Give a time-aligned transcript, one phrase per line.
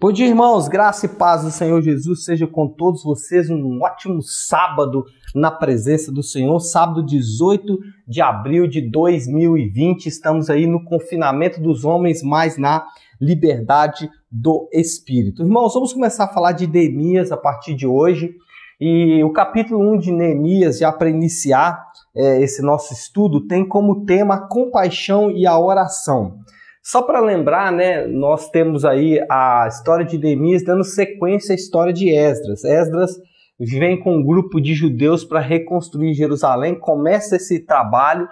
[0.00, 0.66] Bom dia, irmãos.
[0.66, 3.50] Graça e paz do Senhor Jesus seja com todos vocês.
[3.50, 6.58] Um ótimo sábado na presença do Senhor.
[6.60, 7.78] Sábado 18
[8.08, 10.06] de abril de 2020.
[10.06, 12.86] Estamos aí no confinamento dos homens, mas na
[13.20, 15.42] liberdade do Espírito.
[15.42, 18.34] Irmãos, vamos começar a falar de Neemias a partir de hoje.
[18.80, 24.04] E o capítulo 1 de Neemias, já para iniciar é, esse nosso estudo, tem como
[24.04, 26.38] tema a compaixão e a oração.
[26.84, 31.94] Só para lembrar, né, nós temos aí a história de Neemias dando sequência à história
[31.94, 32.62] de Esdras.
[32.62, 33.16] Esdras
[33.58, 38.28] vem com um grupo de judeus para reconstruir Jerusalém, começa esse trabalho.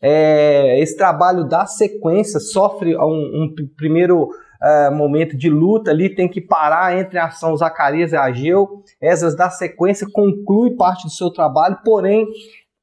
[0.00, 4.30] É, esse trabalho dá sequência, sofre um, um primeiro
[4.62, 8.82] é, momento de luta ali, tem que parar entre a ação Zacarias e Ageu.
[8.98, 12.26] Esdras dá sequência, conclui parte do seu trabalho, porém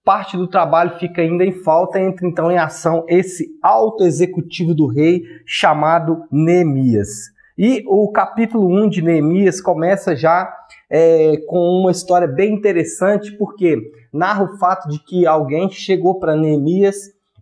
[0.08, 4.88] parte do trabalho fica ainda em falta, entra então em ação esse alto executivo do
[4.88, 7.10] rei chamado Neemias.
[7.58, 10.50] E o capítulo 1 de Neemias começa já
[10.90, 16.38] é, com uma história bem interessante, porque narra o fato de que alguém chegou para
[16.38, 16.96] Neemias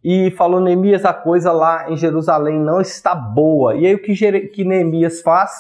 [0.03, 3.75] e falou: Neemias, a coisa lá em Jerusalém não está boa.
[3.75, 4.15] E aí o que,
[4.47, 5.51] que Neemias faz?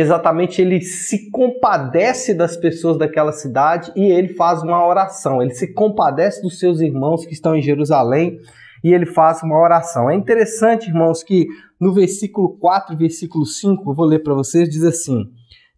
[0.00, 5.42] Exatamente ele se compadece das pessoas daquela cidade e ele faz uma oração.
[5.42, 8.38] Ele se compadece dos seus irmãos que estão em Jerusalém
[8.84, 10.08] e ele faz uma oração.
[10.08, 11.46] É interessante, irmãos, que
[11.80, 15.24] no versículo 4 e versículo 5, eu vou ler para vocês, diz assim: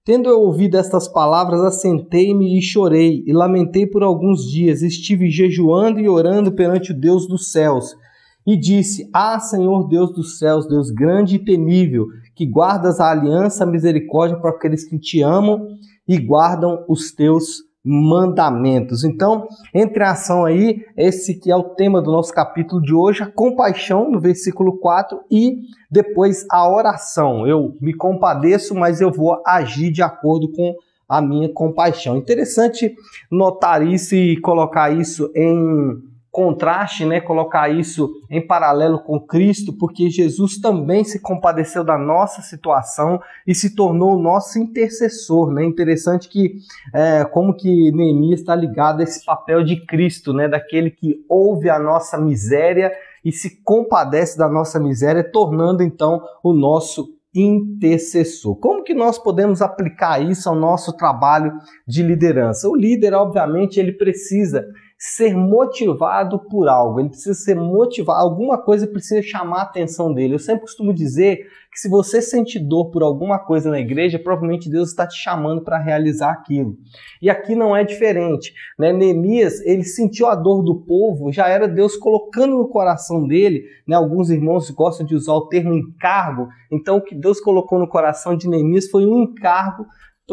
[0.05, 5.99] Tendo eu ouvido estas palavras, assentei-me e chorei, e lamentei por alguns dias, estive jejuando
[5.99, 7.97] e orando perante o Deus dos céus.
[8.47, 13.65] E disse: Ah, Senhor Deus dos céus, Deus grande e temível, que guardas a aliança,
[13.65, 15.69] a misericórdia para aqueles que te amam
[16.09, 19.05] e guardam os teus mandamentos.
[19.05, 23.23] Então, entre a ação aí, esse que é o tema do nosso capítulo de hoje,
[23.23, 27.47] a compaixão, no versículo 4, e depois a oração.
[27.47, 30.75] Eu me compadeço, mas eu vou agir de acordo com
[31.09, 32.17] a minha compaixão.
[32.17, 32.95] Interessante
[33.31, 40.09] notar isso e colocar isso em contraste, né, colocar isso em paralelo com Cristo, porque
[40.09, 45.65] Jesus também se compadeceu da nossa situação e se tornou o nosso intercessor, né?
[45.65, 46.55] Interessante que
[46.95, 51.69] é, como que Neemias está ligado a esse papel de Cristo, né, daquele que ouve
[51.69, 52.93] a nossa miséria
[53.25, 58.57] e se compadece da nossa miséria, tornando então o nosso intercessor.
[58.57, 61.53] Como que nós podemos aplicar isso ao nosso trabalho
[61.87, 62.69] de liderança?
[62.69, 64.67] O líder, obviamente, ele precisa
[65.03, 70.35] ser motivado por algo, ele precisa ser motivado, alguma coisa precisa chamar a atenção dele.
[70.35, 71.39] Eu sempre costumo dizer
[71.73, 75.63] que se você sente dor por alguma coisa na igreja, provavelmente Deus está te chamando
[75.63, 76.77] para realizar aquilo.
[77.23, 78.53] E aqui não é diferente.
[78.79, 78.93] Né?
[78.93, 83.65] Neemias, ele sentiu a dor do povo, já era Deus colocando no coração dele.
[83.89, 83.97] Né?
[83.97, 86.49] Alguns irmãos gostam de usar o termo encargo.
[86.71, 89.87] Então, o que Deus colocou no coração de Neemias foi um encargo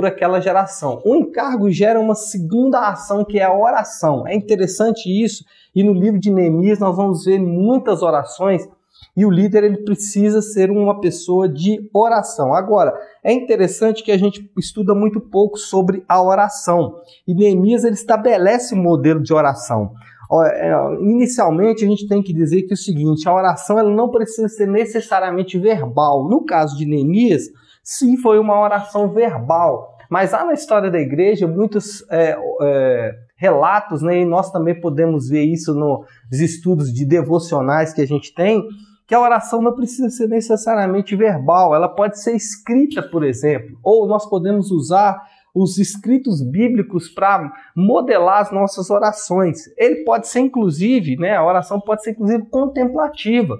[0.05, 1.01] aquela geração.
[1.05, 4.27] O encargo gera uma segunda ação que é a oração.
[4.27, 5.43] É interessante isso,
[5.75, 8.67] e no livro de Neemias nós vamos ver muitas orações
[9.15, 12.53] e o líder ele precisa ser uma pessoa de oração.
[12.53, 12.93] Agora,
[13.23, 17.01] é interessante que a gente estuda muito pouco sobre a oração.
[17.27, 19.91] E Neemias ele estabelece um modelo de oração.
[20.31, 24.11] É, inicialmente, a gente tem que dizer que é o seguinte: a oração ela não
[24.11, 26.27] precisa ser necessariamente verbal.
[26.29, 27.49] No caso de Neemias,
[27.87, 29.95] sim, foi uma oração verbal.
[30.09, 35.29] Mas há na história da igreja muitos é, é, relatos, né, e nós também podemos
[35.29, 36.05] ver isso nos
[36.41, 38.61] estudos de devocionais que a gente tem,
[39.07, 44.05] que a oração não precisa ser necessariamente verbal, ela pode ser escrita, por exemplo, ou
[44.05, 45.21] nós podemos usar
[45.55, 49.59] os escritos bíblicos para modelar as nossas orações.
[49.77, 53.57] Ele pode ser inclusive, né, a oração pode ser inclusive contemplativa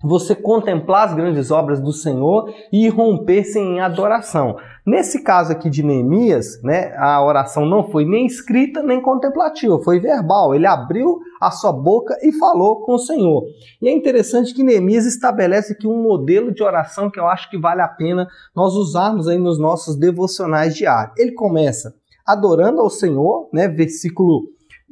[0.00, 4.56] você contemplar as grandes obras do Senhor e romper-se em adoração.
[4.86, 9.98] Nesse caso aqui de Neemias, né, a oração não foi nem escrita nem contemplativa, foi
[9.98, 10.54] verbal.
[10.54, 13.42] Ele abriu a sua boca e falou com o Senhor.
[13.82, 17.58] E é interessante que Neemias estabelece aqui um modelo de oração que eu acho que
[17.58, 21.18] vale a pena nós usarmos aí nos nossos devocionais diários.
[21.18, 21.92] Ele começa
[22.24, 24.44] adorando ao Senhor, né, versículo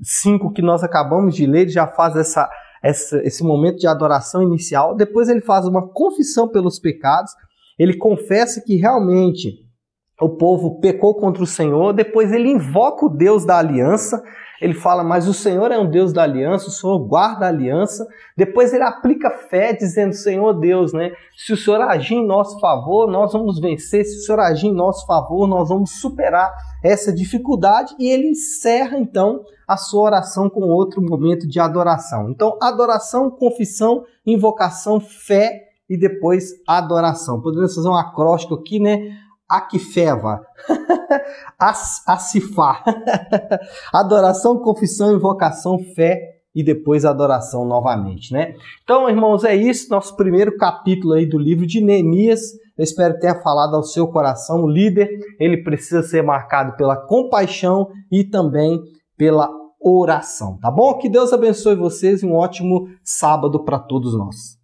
[0.03, 2.51] 5 que nós acabamos de ler, já faz essa
[2.83, 4.95] essa, esse momento de adoração inicial.
[4.95, 7.33] Depois ele faz uma confissão pelos pecados.
[7.79, 9.66] Ele confessa que realmente
[10.21, 11.93] o povo pecou contra o Senhor.
[11.93, 14.23] Depois ele invoca o Deus da aliança.
[14.61, 18.07] Ele fala, mas o Senhor é um Deus da aliança, o Senhor guarda a aliança.
[18.35, 21.13] Depois ele aplica fé, dizendo, Senhor Deus, né?
[21.37, 24.05] Se o Senhor agir em nosso favor, nós vamos vencer.
[24.07, 27.95] Se o Senhor agir em nosso favor, nós vamos superar essa dificuldade.
[27.99, 32.31] E ele encerra, então, a sua oração com outro momento de adoração.
[32.31, 37.43] Então, adoração, confissão, invocação, fé e depois adoração.
[37.43, 39.15] Podemos fazer um acróstico aqui, né?
[39.49, 40.41] Akifeva,
[42.07, 42.83] Acifá,
[43.93, 48.55] adoração, confissão, invocação, fé e depois adoração novamente, né?
[48.83, 52.41] Então, irmãos, é isso, nosso primeiro capítulo aí do livro de Neemias.
[52.79, 54.63] Eu espero tenha falado ao seu coração.
[54.63, 55.09] O líder,
[55.39, 58.81] ele precisa ser marcado pela compaixão e também
[59.19, 59.51] pela
[59.81, 60.99] oração, tá bom?
[60.99, 64.55] Que Deus abençoe vocês e um ótimo sábado para todos nós.